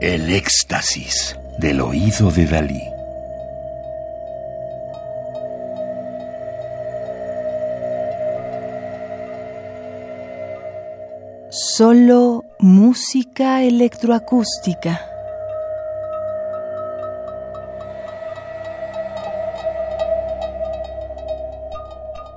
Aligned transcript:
El 0.00 0.30
éxtasis 0.30 1.38
del 1.56 1.80
oído 1.80 2.30
de 2.30 2.44
Dalí. 2.44 2.82
Solo 11.48 12.44
música 12.58 13.62
electroacústica. 13.62 15.00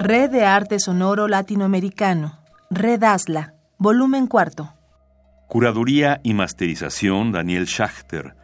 Red 0.00 0.30
de 0.30 0.44
Arte 0.44 0.80
Sonoro 0.80 1.28
Latinoamericano. 1.28 2.40
Red 2.68 3.04
ASLA. 3.04 3.54
Volumen 3.78 4.26
cuarto. 4.26 4.72
Curaduría 5.46 6.20
y 6.22 6.34
masterización 6.34 7.30
Daniel 7.30 7.66
Schachter. 7.66 8.34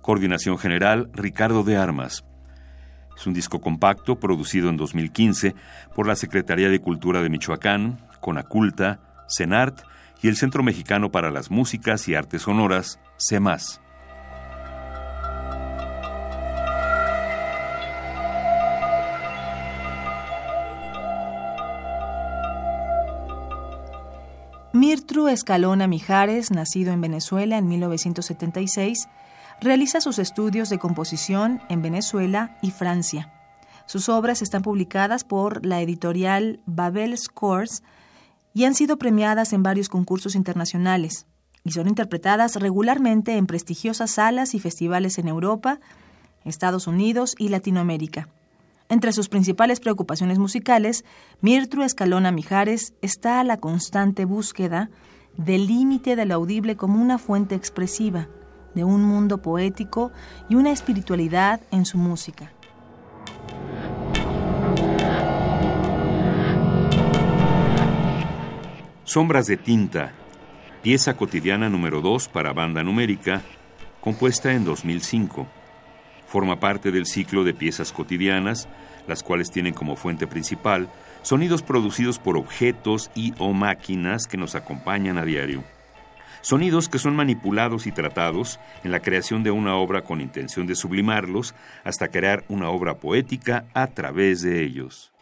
Coordinación 0.00 0.58
general 0.58 1.10
Ricardo 1.12 1.62
de 1.62 1.76
Armas. 1.76 2.24
Es 3.16 3.26
un 3.26 3.34
disco 3.34 3.60
compacto 3.60 4.18
producido 4.18 4.68
en 4.68 4.76
2015 4.76 5.54
por 5.94 6.06
la 6.06 6.16
Secretaría 6.16 6.68
de 6.68 6.80
Cultura 6.80 7.22
de 7.22 7.30
Michoacán, 7.30 7.98
Conaculta, 8.20 9.00
CENART 9.28 9.82
y 10.22 10.28
el 10.28 10.36
Centro 10.36 10.62
Mexicano 10.62 11.10
para 11.10 11.30
las 11.30 11.50
Músicas 11.50 12.08
y 12.08 12.14
Artes 12.14 12.42
Sonoras, 12.42 12.98
CEMAS. 13.18 13.80
Mirtru 24.76 25.28
Escalona 25.28 25.86
Mijares, 25.86 26.50
nacido 26.50 26.92
en 26.92 27.00
Venezuela 27.00 27.56
en 27.56 27.66
1976, 27.66 29.08
realiza 29.58 30.02
sus 30.02 30.18
estudios 30.18 30.68
de 30.68 30.78
composición 30.78 31.62
en 31.70 31.80
Venezuela 31.80 32.58
y 32.60 32.72
Francia. 32.72 33.32
Sus 33.86 34.10
obras 34.10 34.42
están 34.42 34.60
publicadas 34.60 35.24
por 35.24 35.64
la 35.64 35.80
editorial 35.80 36.60
Babel 36.66 37.16
Scores 37.16 37.82
y 38.52 38.64
han 38.64 38.74
sido 38.74 38.98
premiadas 38.98 39.54
en 39.54 39.62
varios 39.62 39.88
concursos 39.88 40.34
internacionales 40.34 41.24
y 41.64 41.72
son 41.72 41.88
interpretadas 41.88 42.56
regularmente 42.56 43.38
en 43.38 43.46
prestigiosas 43.46 44.10
salas 44.10 44.54
y 44.54 44.60
festivales 44.60 45.16
en 45.16 45.28
Europa, 45.28 45.80
Estados 46.44 46.86
Unidos 46.86 47.34
y 47.38 47.48
Latinoamérica. 47.48 48.28
Entre 48.88 49.12
sus 49.12 49.28
principales 49.28 49.80
preocupaciones 49.80 50.38
musicales, 50.38 51.04
Mirtru 51.40 51.82
Escalona 51.82 52.30
Mijares 52.30 52.94
está 53.02 53.40
a 53.40 53.44
la 53.44 53.56
constante 53.56 54.24
búsqueda 54.24 54.90
del 55.36 55.66
límite 55.66 56.14
de 56.14 56.24
lo 56.24 56.34
audible 56.34 56.76
como 56.76 57.02
una 57.02 57.18
fuente 57.18 57.56
expresiva, 57.56 58.28
de 58.74 58.84
un 58.84 59.02
mundo 59.02 59.42
poético 59.42 60.12
y 60.48 60.54
una 60.54 60.70
espiritualidad 60.70 61.60
en 61.72 61.84
su 61.84 61.98
música. 61.98 62.52
Sombras 69.02 69.46
de 69.46 69.56
tinta, 69.56 70.12
pieza 70.82 71.16
cotidiana 71.16 71.68
número 71.68 72.02
2 72.02 72.28
para 72.28 72.52
banda 72.52 72.84
numérica, 72.84 73.42
compuesta 74.00 74.52
en 74.52 74.64
2005. 74.64 75.55
Forma 76.26 76.60
parte 76.60 76.90
del 76.90 77.06
ciclo 77.06 77.44
de 77.44 77.54
piezas 77.54 77.92
cotidianas, 77.92 78.68
las 79.06 79.22
cuales 79.22 79.50
tienen 79.50 79.74
como 79.74 79.96
fuente 79.96 80.26
principal 80.26 80.88
sonidos 81.22 81.62
producidos 81.62 82.20
por 82.20 82.36
objetos 82.36 83.10
y 83.14 83.34
o 83.38 83.52
máquinas 83.52 84.26
que 84.26 84.36
nos 84.36 84.54
acompañan 84.54 85.18
a 85.18 85.24
diario. 85.24 85.64
Sonidos 86.40 86.88
que 86.88 87.00
son 87.00 87.16
manipulados 87.16 87.88
y 87.88 87.92
tratados 87.92 88.60
en 88.84 88.92
la 88.92 89.00
creación 89.00 89.42
de 89.42 89.50
una 89.50 89.76
obra 89.76 90.02
con 90.02 90.20
intención 90.20 90.68
de 90.68 90.76
sublimarlos 90.76 91.56
hasta 91.82 92.08
crear 92.08 92.44
una 92.48 92.68
obra 92.70 92.98
poética 92.98 93.64
a 93.74 93.88
través 93.88 94.42
de 94.42 94.62
ellos. 94.62 95.12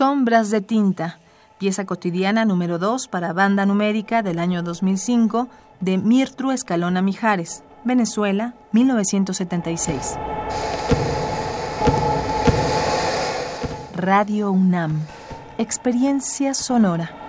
Sombras 0.00 0.48
de 0.48 0.62
tinta, 0.62 1.18
pieza 1.58 1.84
cotidiana 1.84 2.46
número 2.46 2.78
2 2.78 3.06
para 3.08 3.34
banda 3.34 3.66
numérica 3.66 4.22
del 4.22 4.38
año 4.38 4.62
2005 4.62 5.46
de 5.80 5.98
Mirtru 5.98 6.52
Escalona 6.52 7.02
Mijares, 7.02 7.62
Venezuela, 7.84 8.54
1976. 8.72 10.16
Radio 13.94 14.50
UNAM, 14.50 15.02
experiencia 15.58 16.54
sonora. 16.54 17.19